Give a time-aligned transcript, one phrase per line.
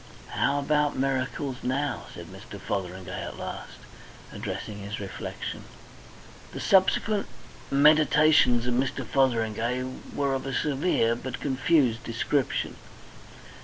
[0.29, 2.59] "How about miracles now?" said Mr.
[2.59, 3.77] Fotheringay at last,
[4.33, 5.65] addressing his reflection.
[6.53, 7.27] The subsequent
[7.69, 9.05] meditations of Mr.
[9.05, 9.83] Fotheringay
[10.15, 12.77] were of a severe but confused description.